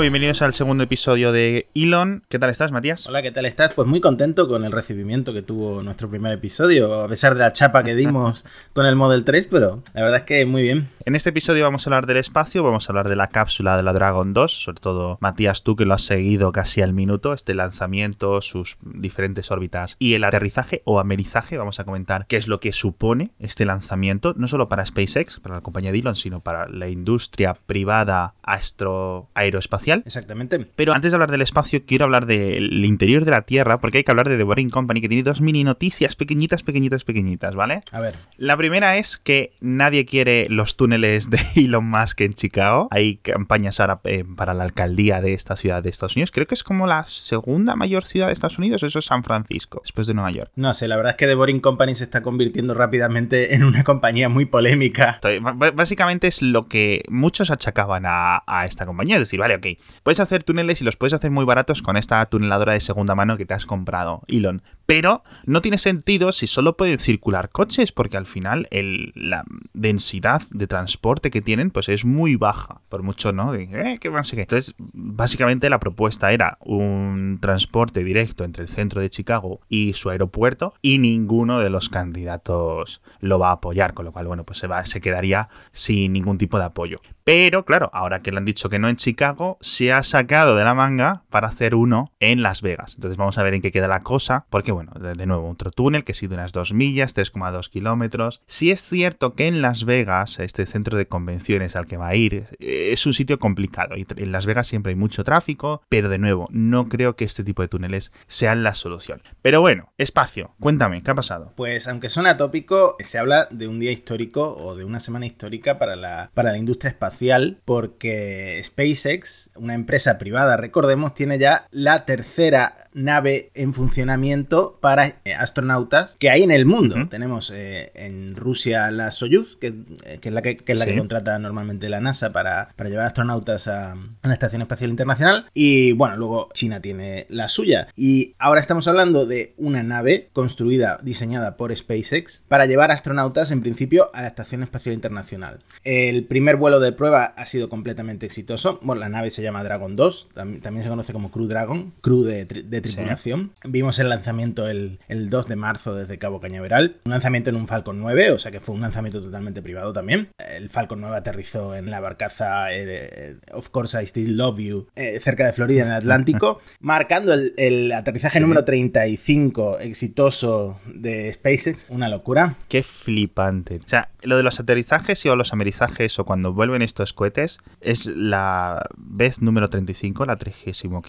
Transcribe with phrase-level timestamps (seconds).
[0.00, 2.22] Bueno, bienvenidos al segundo episodio de Elon.
[2.30, 3.06] ¿Qué tal estás, Matías?
[3.06, 3.74] Hola, ¿qué tal estás?
[3.74, 7.52] Pues muy contento con el recibimiento que tuvo nuestro primer episodio, a pesar de la
[7.52, 10.88] chapa que dimos con el Model 3, pero la verdad es que muy bien.
[11.04, 13.82] En este episodio vamos a hablar del espacio, vamos a hablar de la cápsula de
[13.82, 17.52] la Dragon 2, sobre todo Matías, tú que lo has seguido casi al minuto, este
[17.52, 22.58] lanzamiento, sus diferentes órbitas y el aterrizaje o amerizaje, vamos a comentar qué es lo
[22.58, 26.70] que supone este lanzamiento, no solo para SpaceX, para la compañía de Elon, sino para
[26.70, 29.89] la industria privada astro aeroespacial.
[30.04, 30.66] Exactamente.
[30.76, 34.04] Pero antes de hablar del espacio, quiero hablar del interior de la Tierra, porque hay
[34.04, 37.82] que hablar de The Boring Company, que tiene dos mini noticias pequeñitas, pequeñitas, pequeñitas, ¿vale?
[37.92, 38.16] A ver.
[38.36, 42.88] La primera es que nadie quiere los túneles de Elon Musk en Chicago.
[42.90, 46.30] Hay campañas ahora eh, para la alcaldía de esta ciudad de Estados Unidos.
[46.30, 48.82] Creo que es como la segunda mayor ciudad de Estados Unidos.
[48.82, 50.50] Eso es San Francisco, después de Nueva York.
[50.56, 53.84] No sé, la verdad es que The Boring Company se está convirtiendo rápidamente en una
[53.84, 55.20] compañía muy polémica.
[55.22, 55.40] Entonces,
[55.74, 59.16] Básicamente es lo que muchos achacaban a, a esta compañía.
[59.16, 59.66] Es decir, vale, ok,
[60.02, 63.36] puedes hacer túneles y los puedes hacer muy baratos con esta tuneladora de segunda mano
[63.36, 64.62] que te has comprado, Elon.
[64.86, 68.68] Pero no tiene sentido si solo pueden circular coches, porque al final
[69.14, 72.80] la densidad de transporte que tienen pues es muy baja.
[72.88, 73.52] Por mucho, ¿no?
[73.52, 73.98] De, eh.
[74.02, 80.10] Entonces, básicamente la propuesta era un transporte directo entre el centro de Chicago y su
[80.10, 84.64] aeropuerto y ninguno de los candidatos lo va a apoyar, con lo cual, bueno, pues
[84.84, 87.00] se quedaría sin ningún tipo de apoyo.
[87.32, 90.64] Pero, claro, ahora que le han dicho que no en Chicago, se ha sacado de
[90.64, 92.94] la manga para hacer uno en Las Vegas.
[92.96, 96.02] Entonces vamos a ver en qué queda la cosa, porque, bueno, de, nuevo, otro túnel
[96.02, 98.42] que sí de unas 2 millas, 3,2 kilómetros.
[98.48, 102.16] Sí es cierto que en Las Vegas, este centro de convenciones al que va a
[102.16, 103.96] ir, eh, es un sitio complicado.
[103.96, 107.44] Y en Las Vegas siempre hay mucho tráfico, pero de nuevo, no creo que este
[107.44, 109.22] tipo de túneles sean la solución.
[109.40, 111.52] Pero bueno, espacio, cuéntame, ¿qué ha pasado?
[111.54, 115.78] Pues aunque suena tópico, se habla de un día histórico o de una semana histórica
[115.78, 117.19] para la, para la industria espacial
[117.64, 125.34] porque SpaceX, una empresa privada, recordemos, tiene ya la tercera nave en funcionamiento para eh,
[125.38, 126.96] astronautas que hay en el mundo.
[127.08, 129.74] Tenemos eh, en Rusia la Soyuz, que,
[130.04, 130.92] eh, que es la que, que es la Sí.
[130.92, 135.46] que contrata normalmente la NASA para, para llevar astronautas a, a la Estación Espacial Internacional.
[135.54, 137.88] Y bueno, luego China tiene la suya.
[137.96, 143.60] Y ahora estamos hablando de una nave construida, diseñada por SpaceX, para llevar astronautas en
[143.60, 145.60] principio a la Estación Espacial Internacional.
[145.84, 148.78] El primer vuelo de prueba ha sido completamente exitoso.
[148.82, 152.24] Bueno, la nave se llama Dragon 2, tam- también se conoce como Crew Dragon, Crew
[152.24, 153.52] de, tri- de tripulación.
[153.64, 156.96] Vimos el lanzamiento el, el 2 de marzo desde Cabo Cañaveral.
[157.04, 160.28] Un lanzamiento en un Falcon 9, o sea que fue un lanzamiento totalmente privado también.
[160.38, 164.86] El Falcon 9 aterrizó en la barcaza eh, eh, Of Course I Still Love You,
[164.96, 171.32] eh, cerca de Florida, en el Atlántico, marcando el, el aterrizaje número 35 exitoso de
[171.32, 171.86] SpaceX.
[171.88, 172.56] Una locura.
[172.68, 173.76] Qué flipante.
[173.84, 177.58] O sea, lo de los aterrizajes y o los amerizajes o cuando vuelven estos cohetes
[177.80, 181.02] es la vez número 35, la 35,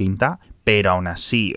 [0.63, 1.55] pero aún así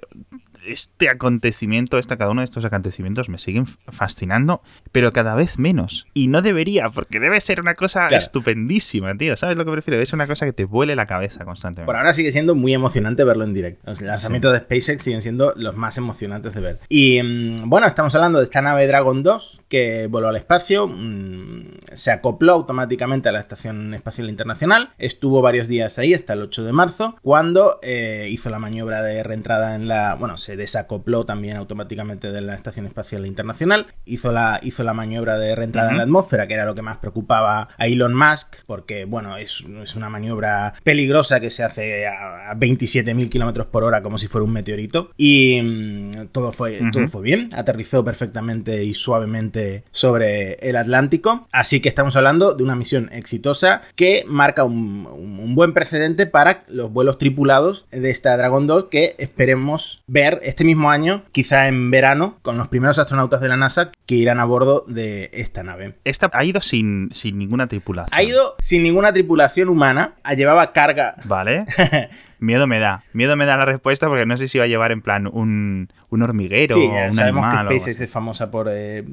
[0.66, 6.06] este acontecimiento, este, cada uno de estos acontecimientos me siguen fascinando, pero cada vez menos.
[6.14, 8.22] Y no debería, porque debe ser una cosa Claro.
[8.22, 9.36] estupendísima, tío.
[9.36, 10.04] ¿Sabes lo que prefiero?
[10.04, 11.86] Ser una cosa que te vuele la cabeza constantemente.
[11.86, 13.82] Por ahora sigue siendo muy emocionante verlo en directo.
[13.86, 16.78] Los lanzamientos de SpaceX siguen siendo los más emocionantes de ver.
[16.88, 21.78] Y mm, bueno, estamos hablando de esta nave Dragon 2 que voló al espacio, mm,
[21.92, 26.64] se acopló automáticamente a la Estación Espacial Internacional, estuvo varios días ahí hasta el 8
[26.64, 30.14] de marzo, cuando eh, hizo la maniobra de reentrada en la...
[30.14, 35.38] Bueno, se desacopló también automáticamente de la Estación Espacial Internacional, hizo la, hizo la maniobra
[35.38, 39.04] de reentrada en la atmósfera, que era lo que más preocupaba a Elon Musk, porque
[39.04, 44.03] bueno, es, es una maniobra peligrosa que se hace a, a 27.000 kilómetros por hora
[44.03, 45.10] como si fuera un meteorito.
[45.16, 51.48] Y mm, todo, fue, todo fue bien, aterrizó perfectamente y suavemente sobre el Atlántico.
[51.53, 56.26] Así que estamos hablando de una misión exitosa que marca un, un- un buen precedente
[56.26, 61.69] para los vuelos tripulados de esta Dragon 2 que esperemos ver este mismo año, quizá
[61.69, 65.62] en verano, con los primeros astronautas de la NASA que irán a bordo de esta
[65.62, 65.96] nave.
[66.05, 68.19] Esta ha ido sin, sin ninguna tripulación.
[68.19, 71.17] Ha ido sin ninguna tripulación humana, llevaba carga.
[71.25, 71.67] Vale.
[72.44, 73.05] Miedo me da.
[73.12, 75.88] Miedo me da la respuesta porque no sé si va a llevar en plan un,
[76.11, 77.69] un hormiguero Sí, o un sabemos animal.
[77.69, 79.05] que SpaceX es famosa por eh,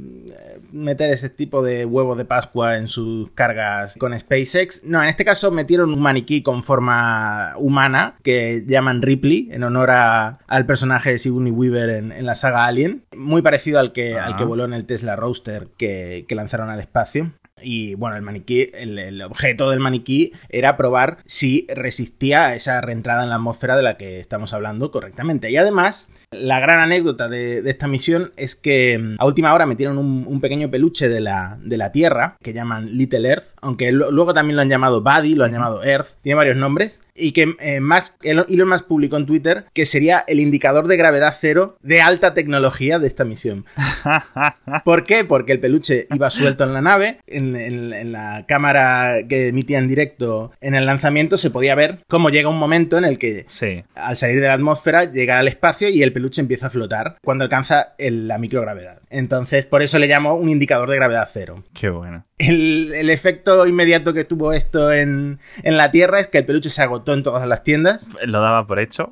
[0.72, 4.84] meter ese tipo de huevos de Pascua en sus cargas con SpaceX.
[4.84, 9.92] No, en este caso metieron un maniquí con forma humana que llaman Ripley en honor
[9.92, 13.04] a- al personaje de Sigourney Weaver en, en la saga Alien.
[13.16, 14.26] Muy parecido al que, Ah.
[14.26, 17.32] al que voló en el Tesla Roadster que, que lanzaron al espacio.
[17.64, 23.24] Y bueno, el maniquí, el, objeto del maniquí era probar si resistía a esa reentrada
[23.24, 25.52] en la atmósfera de la que estamos hablando correctamente.
[25.52, 29.66] Y además, la gran anécdota de, de esta misión es que mm, a última hora
[29.66, 33.92] metieron un, un pequeño peluche de la, de la Tierra que llaman Little Earth, aunque
[33.92, 37.56] luego también lo han llamado Buddy, lo han llamado Earth, tiene varios nombres, y que
[37.60, 41.78] eh, Max, Elon Elon Musk publicó en Twitter que sería el indicador de gravedad cero
[41.82, 43.66] de alta tecnología de esta misión.
[44.84, 45.24] ¿Por qué?
[45.24, 49.78] Porque el peluche iba suelto en la nave, en, en- en la cámara que emitía
[49.80, 53.46] en directo en el lanzamiento se podía ver cómo llega un momento en el que
[53.48, 53.84] Sí.
[53.96, 57.44] al salir de la atmósfera llega al espacio y el peluche empieza a flotar cuando
[57.44, 59.00] alcanza el- la microgravedad.
[59.10, 61.64] Entonces, por eso le llamo un indicador de gravedad cero.
[61.74, 62.24] Qué bueno.
[62.42, 66.72] El, el efecto inmediato que tuvo esto en, en la Tierra es que el peluche
[66.72, 68.08] se agotó en todas las tiendas.
[68.26, 69.12] Lo daba por hecho.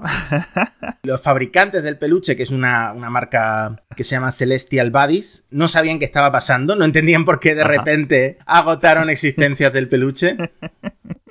[1.04, 5.68] Los fabricantes del peluche, que es una, una marca que se llama Celestial Buddies, no
[5.68, 7.70] sabían qué estaba pasando, no entendían por qué de Ajá.
[7.72, 10.36] repente agotaron existencias del peluche.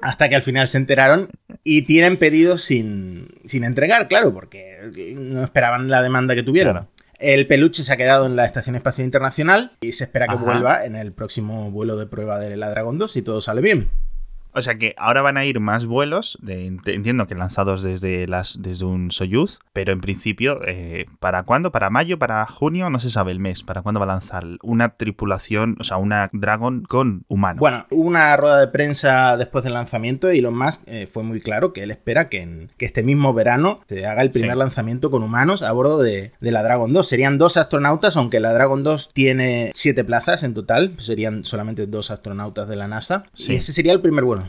[0.01, 1.29] Hasta que al final se enteraron
[1.65, 4.79] y tienen pedidos sin, sin entregar, claro, porque
[5.17, 6.75] no esperaban la demanda que tuvieron.
[6.75, 6.89] Claro.
[7.19, 10.45] El peluche se ha quedado en la Estación Espacial Internacional y se espera que Ajá.
[10.45, 13.91] vuelva en el próximo vuelo de prueba de la Dragon 2 si todo sale bien.
[14.59, 18.61] O sea que ahora van a ir más vuelos, de- entiendo que lanzados desde, las,
[18.63, 21.71] desde un Soyuz, pero en principio, eh, ¿para cuándo?
[21.73, 22.19] ¿Para mayo?
[22.19, 22.91] ¿Para junio?
[22.91, 23.63] No se sabe el mes.
[23.63, 27.61] ¿Para cuándo va a lanzar una tripulación, o sea, una Dragon con humanos?
[27.61, 31.41] Bueno, hubo una rueda de prensa después del lanzamiento y Elon Musk eh, fue muy
[31.41, 34.59] claro que él espera que, en- que este mismo verano se haga el primer Sí.
[34.59, 37.07] lanzamiento con humanos a bordo de, de la Dragon 2.
[37.09, 42.11] Serían dos astronautas, aunque la Dragon 2 tiene siete plazas en total, serían solamente dos
[42.11, 43.25] astronautas de la NASA.
[43.35, 43.53] Sí.
[43.53, 44.48] Y ese sería el primer vuelo.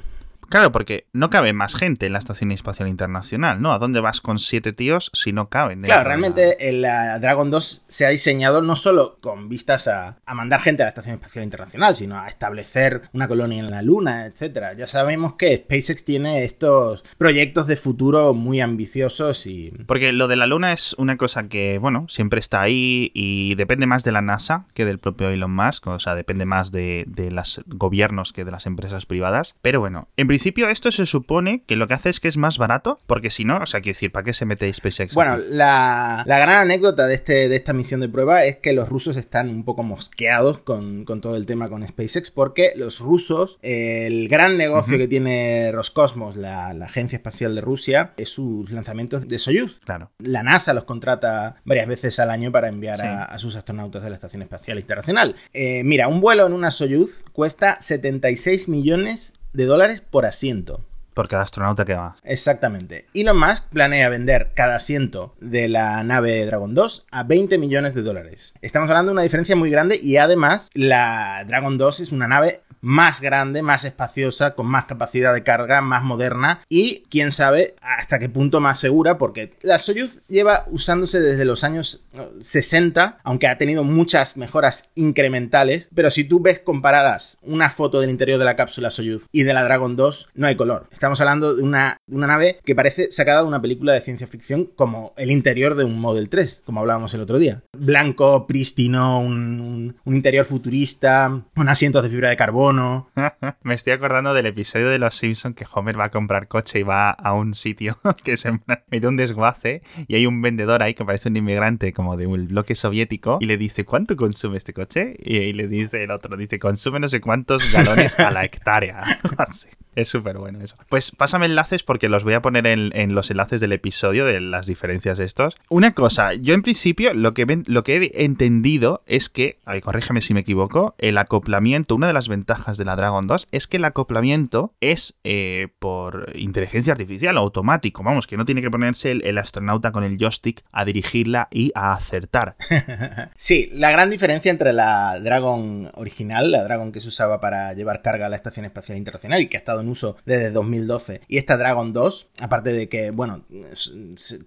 [0.50, 3.72] Claro, porque no cabe más gente en la Estación Espacial Internacional, ¿no?
[3.72, 5.84] ¿A dónde vas con siete tíos si no caben?
[5.84, 10.34] Claro, realmente el, la Dragon 2 se ha diseñado no solo con vistas a, a
[10.34, 14.26] mandar gente a la Estación Espacial Internacional, sino a establecer una colonia en la Luna,
[14.26, 14.74] etcétera.
[14.74, 20.36] Ya sabemos que SpaceX tiene estos proyectos de futuro muy ambiciosos y Porque lo de
[20.36, 24.22] la Luna es una cosa que, bueno, siempre está ahí y depende más de la
[24.22, 28.46] NASA que del propio Elon Musk, o sea, depende más de, de los gobiernos que
[28.46, 29.56] de las empresas privadas.
[29.62, 30.39] Pero bueno, en principio
[30.70, 33.58] esto se supone que lo que hace es que es más barato, porque si no,
[33.58, 35.14] o sea, quiero decir, ¿para qué se mete SpaceX?
[35.14, 38.90] Bueno, la, la gran anécdota de, este, de esta misión de prueba es que los
[38.90, 43.58] rusos están un poco mosqueados con, con todo el tema con SpaceX, porque los rusos,
[43.62, 49.28] el gran negocio que tiene Roscosmos, la, la agencia espacial de Rusia, es sus lanzamientos
[49.28, 49.80] de Soyuz.
[49.86, 50.12] Claro.
[50.20, 53.04] La NASA los contrata varias veces al año para enviar Sí.
[53.06, 55.36] a, a sus astronautas de la Estación Espacial Internacional.
[55.54, 60.86] Eh, mira, un vuelo en una Soyuz cuesta 76 millones de dólares por asiento.
[61.14, 62.16] Por cada astronauta que va.
[62.24, 63.08] Exactamente.
[63.14, 68.04] Elon Musk planea vender cada asiento de la nave Dragon 2 a 20 millones de
[68.04, 68.54] dólares.
[68.62, 72.62] Estamos hablando de una diferencia muy grande y además la Dragon 2 es una nave
[72.82, 78.20] más grande, más espaciosa, con más capacidad de carga, más moderna y quién sabe hasta
[78.20, 83.48] qué punto más segura porque la Soyuz lleva usándose desde los años eh, 60, aunque
[83.48, 88.46] ha tenido muchas mejoras incrementales, pero si tú ves comparadas una foto del interior de
[88.46, 90.88] la cápsula Soyuz y de la Dragon 2, no hay color.
[90.92, 95.14] Estamos hablando de una, nave que parece sacada de una película de ciencia ficción como
[95.18, 97.62] el interior de un Model 3, como hablábamos el otro día.
[97.78, 102.69] Blanco, prístino, un, interior futurista, un asientos de fibra de carbono.
[103.64, 106.84] Me estoy acordando del episodio de Los Simpsons que Homer va a comprar coche y
[106.84, 108.52] va a un sitio que se
[108.90, 112.48] mete un desguace y hay un vendedor ahí que parece un inmigrante como de un
[112.48, 115.16] bloque soviético y le dice ¿cuánto consume este coche?
[115.24, 119.02] Y, le dice el otro, dice consume no sé cuántos galones a la hectárea.
[119.38, 119.68] Así.
[119.96, 120.78] Es súper bueno eso.
[120.88, 124.68] Pues pásame enlaces porque los voy a poner en, los enlaces del episodio de las
[124.68, 125.58] diferencias estos.
[125.68, 129.82] Una cosa, yo en principio lo que, ven- lo que he entendido es que, ay,
[129.82, 133.68] corrígeme si me equivoco, el acoplamiento, una de las ventajas de la Dragon 2 es
[133.68, 139.12] que el acoplamiento es eh, por inteligencia artificial, automático, vamos, que no tiene que ponerse
[139.12, 142.56] el, astronauta con el joystick a dirigirla y a acertar.
[143.36, 148.02] Sí, la gran diferencia entre la Dragon original, la Dragon que se usaba para llevar
[148.02, 151.38] carga a la Estación Espacial Internacional y que ha estado en uso desde 2012, y
[151.38, 153.46] esta Dragon 2, aparte de que, bueno,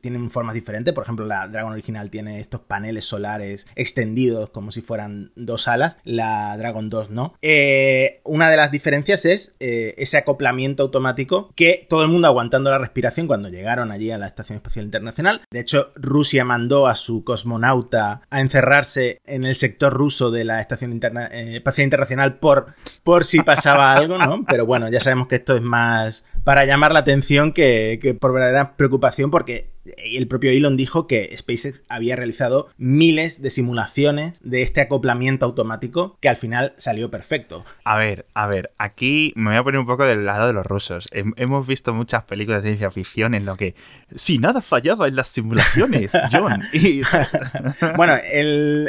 [0.01, 4.83] tienen formas diferentes, por ejemplo, la Dragon original tiene estos paneles solares extendidos como si
[4.83, 7.35] fueran dos alas, la Dragon 2 no.
[7.41, 12.71] Eh, una de las diferencias es eh, ese acoplamiento automático que todo el mundo aguantando
[12.71, 15.43] la respiración cuando llegaron allí a la Estación Espacial Internacional.
[15.51, 20.61] De hecho, Rusia mandó a su cosmonauta a encerrarse en el sector ruso de la
[20.61, 24.45] Estación Interna- eh, Espacial Internacional por, por si pasaba algo, ¿no?
[24.49, 28.33] Pero bueno, ya sabemos que esto es más, para llamar la atención que, que por
[28.33, 34.63] verdadera preocupación porque el propio Elon dijo que SpaceX había realizado miles de simulaciones de
[34.63, 37.65] este acoplamiento automático que al final salió perfecto.
[37.85, 40.65] A ver, a ver, aquí me voy a poner un poco del lado de los
[40.65, 41.09] rusos.
[41.13, 43.75] Hemos visto muchas películas de ciencia ficción en lo que
[44.15, 46.63] si nada fallaba en las simulaciones, John.
[47.97, 48.15] bueno,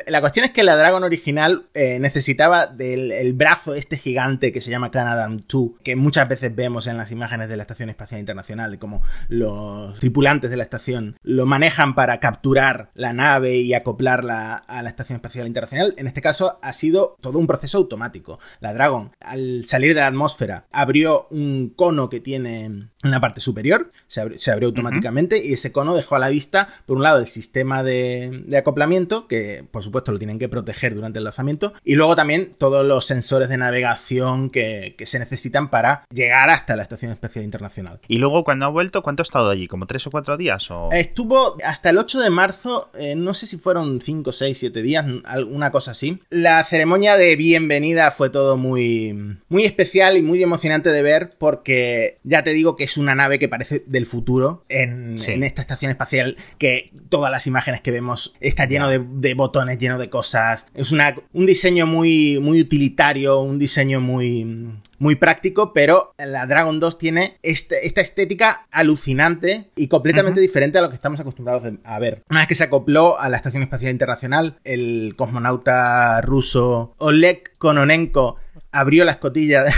[0.07, 4.69] la cuestión es que la Dragon original eh, necesitaba del brazo este gigante que se
[4.69, 8.79] llama Canadarm2, que muchas veces vemos en las imágenes de la Estación Espacial Internacional, de
[8.79, 10.82] cómo los tripulantes de la estación
[11.21, 15.93] lo manejan para capturar la nave y acoplarla a la Estación Espacial Internacional.
[15.97, 18.39] En este caso ha sido todo un proceso automático.
[18.59, 22.65] La Dragon, al salir de la atmósfera, abrió un cono que tiene
[23.03, 26.97] en la parte superior, se, abrió, automáticamente y ese cono dejó a la vista, por
[26.97, 31.25] un lado, el sistema de, acoplamiento, que por supuesto lo tienen que proteger durante el
[31.25, 36.77] lanzamiento, y luego también todos los sensores de navegación que, se necesitan para llegar hasta
[36.77, 37.99] la Estación Espacial Internacional.
[38.07, 39.67] Y luego cuando ha vuelto, ¿cuánto ha estado allí?
[39.67, 40.71] ¿Como tres o cuatro días?
[40.91, 45.05] Estuvo hasta el 8 de marzo, eh, no sé si fueron 5, 6, 7 días,
[45.25, 46.19] alguna cosa así.
[46.29, 52.19] La ceremonia de bienvenida fue todo muy, muy especial y muy emocionante de ver porque
[52.23, 56.37] ya te digo que es una nave que parece del futuro en, esta estación espacial
[56.57, 60.67] que todas las imágenes que vemos está lleno de, botones, lleno de cosas.
[60.73, 66.79] Es una, un diseño muy, muy utilitario, un diseño muy muy práctico, pero la Dragon
[66.79, 71.99] 2 tiene este, esta estética alucinante y completamente diferente a lo que estamos acostumbrados a
[71.99, 72.23] ver.
[72.29, 78.37] Una vez que se acopló a la Estación Espacial Internacional, el cosmonauta ruso Oleg Kononenko
[78.71, 79.71] abrió la escotilla, de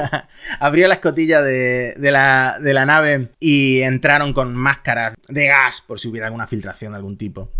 [0.58, 6.00] abrió la escotilla de, la, de la nave y entraron con máscaras de gas por
[6.00, 7.50] si hubiera alguna filtración de algún tipo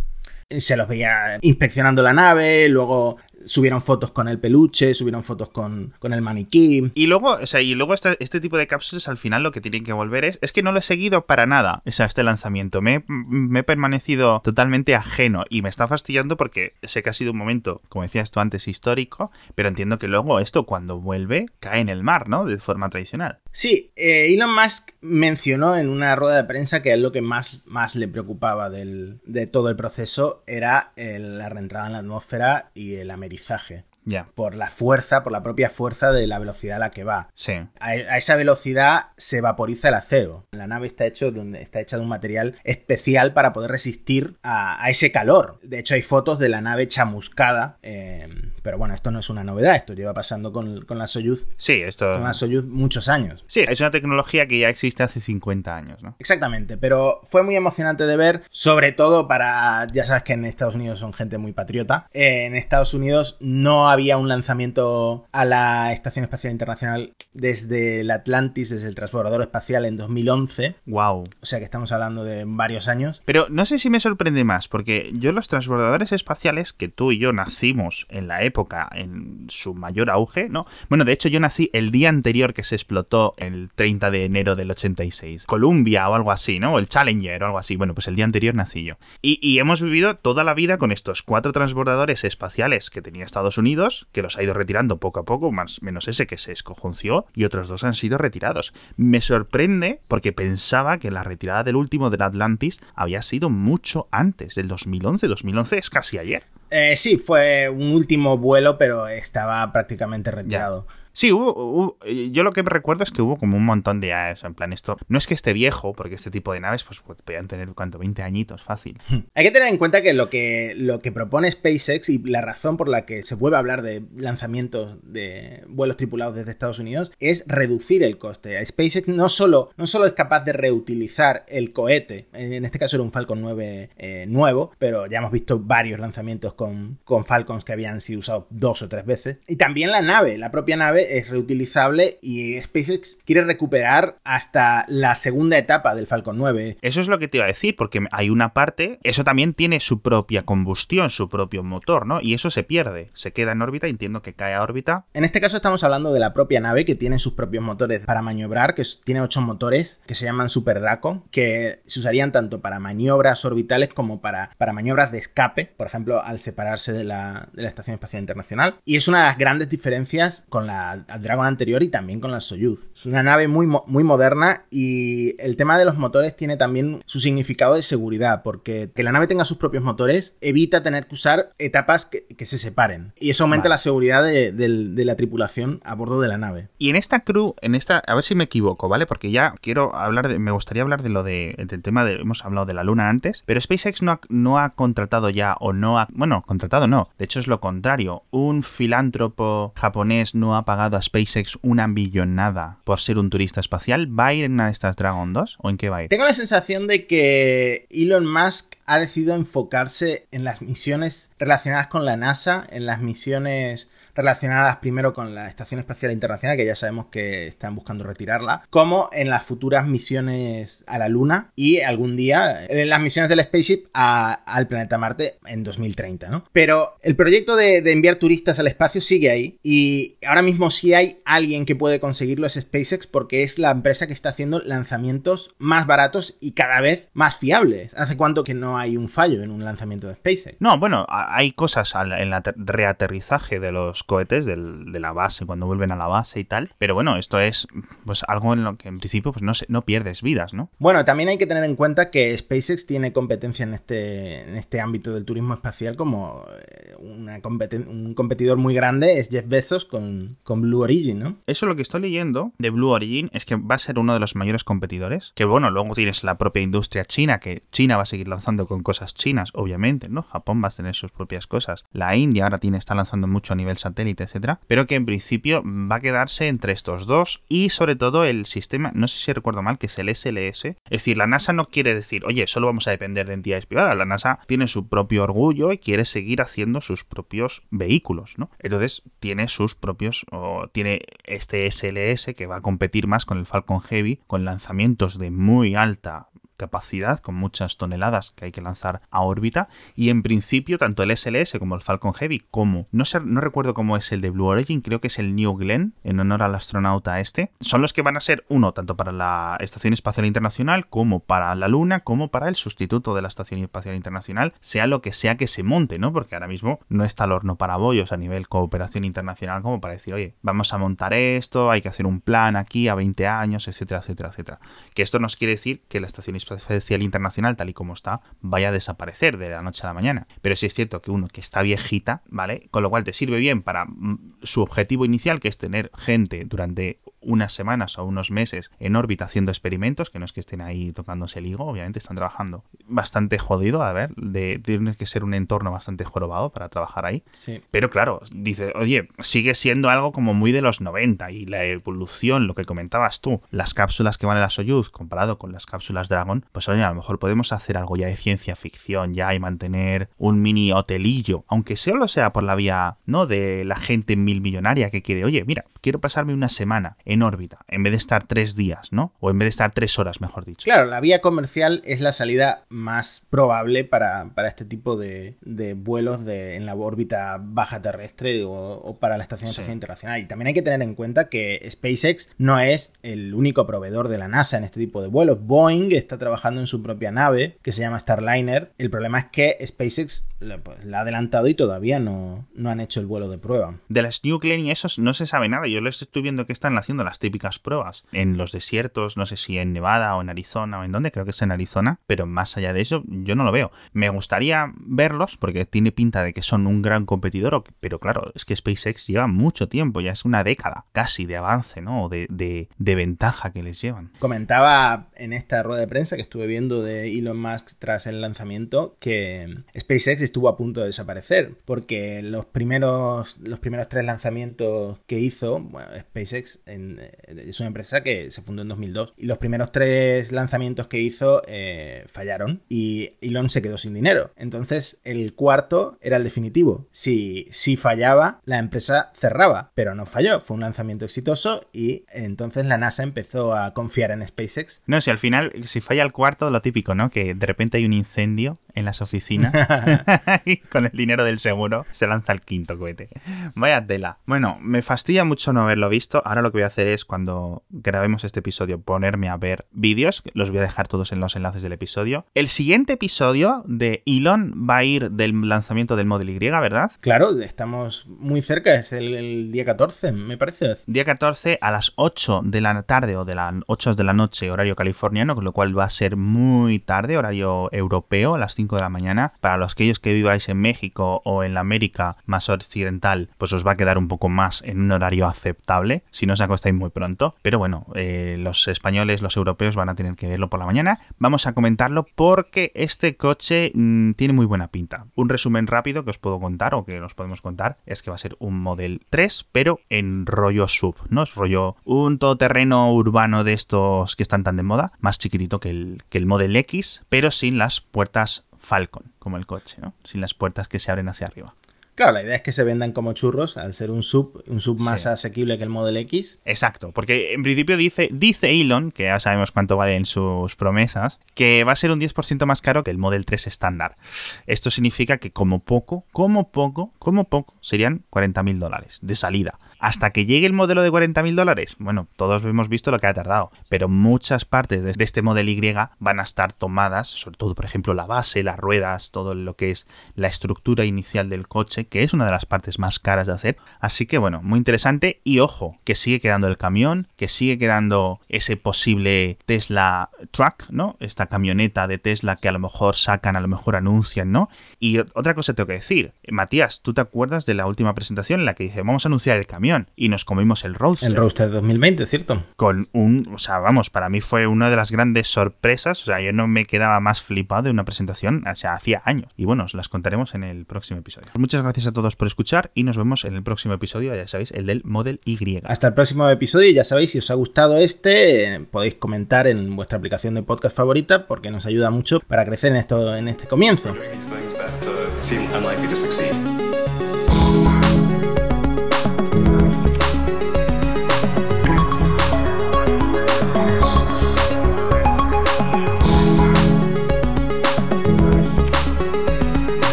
[0.59, 5.95] se los veía inspeccionando la nave, luego subieron fotos con el peluche, subieron fotos con,
[5.99, 6.91] con el maniquí.
[6.95, 9.61] Y luego, o sea, y luego este, este, tipo de cápsulas al final lo que
[9.61, 12.23] tienen que volver es, es que no lo he seguido para nada, o sea, este
[12.23, 12.81] lanzamiento.
[12.81, 17.33] Me, me he permanecido totalmente ajeno y me está fastidiando porque sé que ha sido
[17.33, 21.81] un momento, como decías tú antes, histórico, pero entiendo que luego esto cuando vuelve cae
[21.81, 22.45] en el mar, ¿no?
[22.45, 23.39] De forma tradicional.
[23.51, 27.63] Sí, eh, Elon Musk mencionó en una rueda de prensa que es lo que más,
[27.67, 32.95] más le preocupaba del, de todo el proceso era la reentrada en la atmósfera y
[32.95, 34.29] el americano aprendizaje ya.
[34.35, 37.29] Por la fuerza, por la propia fuerza de la velocidad a la que va.
[37.35, 37.53] Sí.
[37.81, 40.47] A, esa velocidad se vaporiza el acero.
[40.53, 45.13] La nave está, hecho, está hecha de un material especial para poder resistir a, ese
[45.13, 45.59] calor.
[45.63, 47.79] De hecho, hay fotos de la nave chamuscada.
[47.83, 48.29] Eh,
[48.63, 51.47] pero bueno, esto no es una novedad, esto lleva pasando con, la Soyuz.
[51.57, 52.13] Sí, esto.
[52.13, 53.45] Con la Soyuz muchos años.
[53.49, 56.17] Sí, es una tecnología que ya existe hace 50 años, ¿no?
[56.19, 59.87] Exactamente, pero fue muy emocionante de ver, sobre todo para.
[59.93, 62.07] Ya sabes que en Estados Unidos son gente muy patriota.
[62.13, 68.71] en Estados Unidos no había un lanzamiento a la Estación Espacial Internacional desde el Atlantis,
[68.71, 70.77] desde el transbordador espacial en 2011.
[70.87, 71.25] Wow.
[71.41, 73.23] O sea que estamos hablando de varios años.
[73.25, 77.19] Pero no sé si me sorprende más, porque yo los transbordadores espaciales que tú y
[77.19, 80.67] yo nacimos en la época época, en su mayor auge, ¿no?
[80.89, 84.55] Bueno, de hecho yo nací el día anterior que se explotó, el 30 de enero
[84.55, 85.47] del 86.
[85.47, 86.75] Columbia o algo así, ¿no?
[86.75, 87.77] O el Challenger o algo así.
[87.77, 88.97] Bueno, pues el día anterior nací yo.
[89.23, 93.82] Y, hemos vivido toda la vida con estos cuatro transbordadores espaciales que tenía Estados Unidos,
[94.13, 97.45] que los ha ido retirando poco a poco, más menos ese que se escojonció, y
[97.45, 98.73] otros dos han sido retirados.
[98.97, 104.55] Me sorprende porque pensaba que la retirada del último del Atlantis había sido mucho antes,
[104.55, 105.27] del 2011.
[105.29, 106.45] 2011 es casi ayer.
[106.71, 110.87] Eh, sí, fue un último vuelo, pero estaba prácticamente retirado.
[111.13, 114.55] Sí, hubo, yo lo que recuerdo es que hubo como un montón de aves, en
[114.55, 117.49] plan esto, no es que esté viejo, porque este tipo de naves pues, pues podían
[117.49, 118.99] tener cuánto, 20 añitos, fácil.
[119.35, 122.77] Hay que tener en cuenta que lo que lo que propone SpaceX y la razón
[122.77, 127.13] por la que se vuelve a hablar de lanzamientos de vuelos tripulados desde Estados Unidos
[127.21, 128.65] es reducir el coste.
[128.65, 133.03] SpaceX no solo, no solo es capaz de reutilizar el cohete, en este caso era
[133.03, 137.73] un Falcon 9 eh, nuevo, pero ya hemos visto varios lanzamientos con, con Falcons que
[137.73, 141.29] habían sido usados dos o tres veces, y también la nave, la propia nave es
[141.29, 146.79] reutilizable y SpaceX quiere recuperar hasta la segunda etapa del Falcon 9.
[146.81, 149.81] Eso es lo que te iba a decir, porque hay una parte, eso también tiene
[149.81, 152.21] su propia combustión, su propio motor, ¿no?
[152.21, 155.07] Y eso se pierde, se queda en órbita, entiendo que cae a órbita.
[155.15, 158.23] En este caso estamos hablando de la propia nave que tiene sus propios motores para
[158.23, 162.79] maniobrar, que tiene ocho motores que se llaman Super Draco, que se usarían tanto para
[162.79, 167.63] maniobras orbitales como para, para maniobras de escape, por ejemplo, al separarse de la, de
[167.63, 168.77] la Estación Espacial Internacional.
[168.85, 172.31] Y es una de las grandes diferencias con la al Dragon anterior y también con
[172.31, 172.89] la Soyuz.
[172.97, 177.21] Es una nave muy, muy moderna y el tema de los motores tiene también su
[177.21, 181.53] significado de seguridad, porque que la nave tenga sus propios motores evita tener que usar
[181.59, 183.13] etapas que, se separen.
[183.21, 186.69] Y eso aumenta la seguridad de, la tripulación a bordo de la nave.
[186.79, 189.07] Y en esta crew, en esta, a ver si me equivoco, ¿vale?
[189.07, 192.45] Porque ya quiero hablar de, me gustaría hablar de lo de, del tema de, hemos
[192.45, 195.99] hablado de la luna antes, pero SpaceX no ha, no ha contratado ya o no
[195.99, 200.82] ha, bueno, contratado no, de hecho es lo contrario, un filántropo japonés no ha pagado
[200.87, 204.73] a SpaceX una billonada por ser un turista espacial, ¿va a ir en una de
[204.73, 206.09] estas Dragon 2 o en qué va a ir?
[206.09, 212.05] Tengo la sensación de que Elon Musk ha decidido enfocarse en las misiones relacionadas con
[212.05, 217.07] la NASA, en las misiones relacionadas primero con la Estación Espacial Internacional, que ya sabemos
[217.07, 222.67] que están buscando retirarla, como en las futuras misiones a la Luna y algún día
[222.67, 226.45] en las misiones del Spaceship al planeta Marte en 2030, ¿no?
[226.53, 231.19] Pero el proyecto de, enviar turistas al espacio sigue ahí y ahora mismo si hay
[231.25, 235.87] alguien que puede conseguirlo es SpaceX porque es la empresa que está haciendo lanzamientos más
[235.87, 237.93] baratos y cada vez más fiables.
[237.95, 240.57] ¿Hace cuánto que no hay un fallo en un lanzamiento de SpaceX?
[240.61, 244.57] No, bueno, hay cosas en el reaterrizaje de los cohetes de
[245.01, 246.73] la base, cuando vuelven a la base y tal.
[246.79, 247.67] Pero bueno, esto es
[248.05, 250.71] pues algo en lo que en principio pues no, no pierdes vidas, ¿no?
[250.79, 254.81] Bueno, también hay que tener en cuenta que SpaceX tiene competencia en este, en este
[254.81, 260.63] ámbito del turismo espacial como eh, un competidor muy grande es Jeff Bezos con, con
[260.63, 261.37] Blue Origin, ¿no?
[261.47, 264.21] Eso lo que estoy leyendo de Blue Origin es que va a ser uno de
[264.21, 265.33] los mayores competidores.
[265.35, 268.83] Que bueno, luego tienes la propia industria china, que China va a seguir lanzando con
[268.83, 270.23] cosas chinas, obviamente, ¿no?
[270.23, 271.85] Japón va a tener sus propias cosas.
[271.93, 275.63] La India ahora tiene, está lanzando mucho a nivel satélite etcétera, pero que en principio
[275.65, 279.63] va a quedarse entre estos dos y sobre todo el sistema, no sé si recuerdo
[279.63, 280.65] mal, que es el SLS.
[280.65, 283.97] Es decir, la NASA no quiere decir, oye, solo vamos a depender de entidades privadas.
[283.97, 288.51] La NASA tiene su propio orgullo y quiere seguir haciendo sus propios vehículos, ¿no?
[288.59, 293.47] Entonces tiene sus propios, o tiene este SLS que va a competir más con el
[293.47, 296.29] Falcon Heavy, con lanzamientos de muy alta
[296.63, 299.69] capacidad, con muchas toneladas que hay que lanzar a órbita.
[299.97, 303.75] Y en principio, tanto el SLS como el Falcon Heavy, como no, sé, no recuerdo
[303.75, 306.55] cómo es el de Blue Origin, creo que es el New Glenn, en honor al
[306.55, 310.87] astronauta este, son los que van a ser uno, tanto para la Estación Espacial Internacional,
[310.87, 315.03] como para la Luna, como para el sustituto de la Estación Espacial Internacional, sea lo
[315.03, 316.13] que sea que se monte, ¿no?
[316.13, 319.95] Porque ahora mismo no está el horno para bollos a nivel cooperación internacional como para
[319.95, 323.67] decir, oye, vamos a montar esto, hay que hacer un plan aquí a 20 años,
[323.67, 324.61] etcétera, etcétera, etcétera.
[324.95, 328.21] Que esto nos quiere decir que la Estación Espacial Espacial Internacional, tal y como está,
[328.41, 330.27] vaya a desaparecer de la noche a la mañana.
[330.41, 332.69] Pero sí es cierto que uno que está viejita, ¿vale?
[332.71, 336.45] Con lo cual te sirve bien para mm, su objetivo inicial, que es tener gente
[336.45, 340.61] durante unas semanas o unos meses en órbita haciendo experimentos, que no es que estén
[340.61, 345.25] ahí tocándose el higo, obviamente están trabajando bastante jodido, a ver, de, tiene que ser
[345.25, 347.23] un entorno bastante jorobado para trabajar ahí.
[347.33, 347.63] Sí.
[347.71, 352.47] Pero claro, dice, oye, sigue siendo algo como muy de los 90 y la evolución,
[352.47, 356.09] lo que comentabas tú, las cápsulas que van en la Soyuz comparado con las cápsulas
[356.09, 359.41] Dragon, pues oye, a lo mejor podemos hacer algo ya de ciencia ficción ya y
[359.41, 363.27] mantener un mini hotelillo, aunque solo sea por la vía, ¿no?
[363.27, 367.59] De la gente mil millonaria que quiere, oye, mira, quiero pasarme una semana en órbita,
[367.69, 369.13] en vez de estar tres días, ¿no?
[369.21, 370.65] O en vez de estar tres horas, mejor dicho.
[370.65, 375.37] Claro, la vía comercial es la salida más probable para, este tipo de,
[375.77, 380.21] vuelos de, en la órbita baja terrestre o, para la Estación Espacial Internacional.
[380.21, 384.19] Y también hay que tener en cuenta que SpaceX no es el único proveedor de
[384.19, 385.45] la NASA en este tipo de vuelos.
[385.45, 388.73] Boeing está trabajando en su propia nave que se llama Starliner.
[388.79, 390.27] El problema es que SpaceX
[390.63, 393.79] pues, la ha adelantado y todavía no, no han hecho el vuelo de prueba.
[393.89, 395.67] De las New Glenn y esos no se sabe nada.
[395.67, 399.37] Yo les estoy viendo que están haciendo las típicas pruebas en los desiertos, no sé
[399.37, 402.27] si en Nevada o en Arizona o en dónde, creo que es en Arizona, pero
[402.27, 403.71] más allá de eso yo no lo veo.
[403.93, 408.45] Me gustaría verlos porque tiene pinta de que son un gran competidor, pero claro, es
[408.45, 412.09] que SpaceX lleva mucho tiempo, ya es una década casi de avance, ¿no?
[412.09, 414.13] De, de, de ventaja que les llevan.
[414.19, 418.97] Comentaba en esta rueda de prensa que estuve viendo de Elon Musk tras el lanzamiento
[418.99, 425.19] que SpaceX estuvo a punto de desaparecer porque los primeros, los primeros tres lanzamientos que
[425.19, 429.73] hizo, bueno, SpaceX eh, es una empresa que se fundó en 2002 y los primeros
[429.73, 434.31] tres lanzamientos que hizo eh, fallaron y Elon se quedó sin dinero.
[434.37, 436.89] Entonces el cuarto era el definitivo.
[436.93, 440.41] Si, si fallaba, la empresa cerraba, pero no falló.
[440.41, 444.83] Fue un lanzamiento exitoso y entonces la NASA empezó a confiar en SpaceX.
[444.87, 447.11] No, si al final, si falla el cuarto, lo típico, ¿no?
[447.11, 449.53] Que de repente hay un incendio en las oficinas
[450.45, 453.09] y con el dinero del seguro se lanza el quinto cohete.
[453.55, 454.19] Vaya tela.
[454.27, 456.23] Bueno, me fastidia mucho no haberlo visto.
[456.25, 460.23] Ahora lo que voy a hacer es cuando grabemos este episodio ponerme a ver vídeos.
[460.35, 462.27] Los voy a dejar todos en los enlaces del episodio.
[462.35, 466.93] El siguiente episodio de Elon va a ir del lanzamiento del Model Y, ¿verdad?
[467.01, 468.75] Claro, estamos muy cerca.
[468.75, 470.77] Es el, el día 14, me parece.
[470.87, 474.51] Día 14 a las 8 de la tarde o de las 8 de la noche,
[474.51, 478.62] horario californiano, con lo cual va a ser muy tarde, horario europeo, a las 5
[478.69, 479.33] de la mañana.
[479.41, 483.67] Para los aquellos que viváis en México o en la América más occidental, pues os
[483.67, 486.91] va a quedar un poco más en un horario aceptable, si no os acostáis muy
[486.91, 487.35] pronto.
[487.43, 491.01] Pero bueno, eh, los españoles, los europeos van a tener que verlo por la mañana.
[491.19, 495.07] Vamos a comentarlo porque este coche mmm, tiene muy buena pinta.
[495.15, 498.17] Un resumen rápido que os puedo contar o que nos podemos contar es que va
[498.17, 501.23] a ser un Model 3, pero en rollo sub, ¿no?
[501.23, 505.71] Es rollo un todoterreno urbano de estos que están tan de moda, más chiquitito que
[505.71, 509.93] el, que el Model X, pero sin las puertas Falcon, como el coche, ¿no?
[510.05, 511.55] Sin las puertas que se abren hacia arriba.
[511.95, 514.81] Claro, la idea es que se vendan como churros al ser un sub, un sub
[514.81, 515.09] más Sí.
[515.11, 516.41] asequible que el Model X.
[516.47, 521.65] Exacto, porque en principio dice, dice Elon, que ya sabemos cuánto valen sus promesas, que
[521.65, 523.99] va a ser un 10% más caro que el Model 3 estándar.
[524.47, 529.59] Esto significa que como poco, como poco, como poco, serían 40.000 dólares de salida.
[529.83, 533.15] Hasta que llegue el modelo de 40.000 dólares, bueno, todos hemos visto lo que ha
[533.15, 537.65] tardado, pero muchas partes de este Model Y van a estar tomadas, sobre todo, por
[537.65, 542.05] ejemplo, la base, las ruedas, todo lo que es la estructura inicial del coche, que
[542.05, 543.57] es una de las partes más caras de hacer.
[543.81, 545.21] Así que, bueno, muy interesante.
[545.25, 550.97] Y ojo, que sigue quedando el camión, que sigue quedando ese posible Tesla Truck, ¿no?
[551.01, 554.49] Esta camioneta de Tesla que a lo mejor sacan, a lo mejor anuncian, ¿no?
[554.79, 558.47] Y otra cosa tengo que decir, Matías, ¿tú te acuerdas de la última presentación en
[558.47, 559.72] la que dice, vamos a anunciar el camión?
[559.97, 561.11] Y nos comimos el Roadster.
[561.11, 562.45] El Roadster 2020, ¿cierto?
[562.57, 566.21] con un, o sea, vamos, para mí fue una de las grandes sorpresas, o sea,
[566.21, 569.33] yo no me quedaba más flipado de una presentación, o sea, hacía años.
[569.37, 571.31] Y bueno, os las contaremos en el próximo episodio.
[571.39, 574.53] Muchas gracias a todos por escuchar y nos vemos en el próximo episodio, ya sabéis,
[574.53, 575.33] el del Model Y.
[575.65, 579.75] Hasta el próximo episodio y ya sabéis, si os ha gustado este, podéis comentar en
[579.75, 583.49] vuestra aplicación de podcast favorita porque nos ayuda mucho para crecer en esto en este
[583.49, 583.93] comienzo.